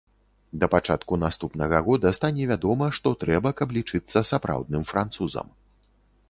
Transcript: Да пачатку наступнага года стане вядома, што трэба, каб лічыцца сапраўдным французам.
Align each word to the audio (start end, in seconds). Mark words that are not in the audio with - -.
Да 0.61 0.67
пачатку 0.75 1.13
наступнага 1.23 1.81
года 1.87 2.11
стане 2.19 2.47
вядома, 2.53 2.87
што 3.01 3.13
трэба, 3.25 3.53
каб 3.61 3.77
лічыцца 3.79 4.25
сапраўдным 4.31 4.83
французам. 4.95 5.47